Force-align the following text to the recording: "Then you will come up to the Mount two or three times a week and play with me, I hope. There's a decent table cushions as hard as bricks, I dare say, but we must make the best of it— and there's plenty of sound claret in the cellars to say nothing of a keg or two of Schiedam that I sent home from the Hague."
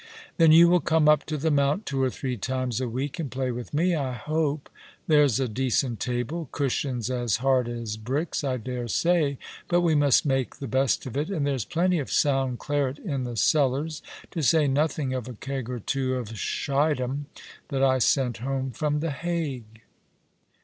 "Then 0.37 0.51
you 0.51 0.67
will 0.67 0.79
come 0.79 1.07
up 1.07 1.25
to 1.27 1.37
the 1.37 1.51
Mount 1.51 1.85
two 1.85 2.01
or 2.01 2.09
three 2.09 2.35
times 2.35 2.81
a 2.81 2.89
week 2.89 3.19
and 3.19 3.29
play 3.29 3.51
with 3.51 3.71
me, 3.71 3.93
I 3.93 4.13
hope. 4.13 4.67
There's 5.05 5.39
a 5.39 5.47
decent 5.47 5.99
table 5.99 6.49
cushions 6.51 7.11
as 7.11 7.35
hard 7.35 7.67
as 7.69 7.97
bricks, 7.97 8.43
I 8.43 8.57
dare 8.57 8.87
say, 8.87 9.37
but 9.67 9.81
we 9.81 9.93
must 9.93 10.25
make 10.25 10.55
the 10.55 10.67
best 10.67 11.05
of 11.05 11.15
it— 11.15 11.29
and 11.29 11.45
there's 11.45 11.65
plenty 11.65 11.99
of 11.99 12.09
sound 12.11 12.57
claret 12.57 12.97
in 12.97 13.25
the 13.25 13.37
cellars 13.37 14.01
to 14.31 14.41
say 14.41 14.67
nothing 14.67 15.13
of 15.13 15.27
a 15.27 15.33
keg 15.35 15.69
or 15.69 15.79
two 15.79 16.15
of 16.15 16.29
Schiedam 16.35 17.27
that 17.67 17.83
I 17.83 17.99
sent 17.99 18.37
home 18.37 18.71
from 18.71 19.01
the 19.01 19.11
Hague." 19.11 19.83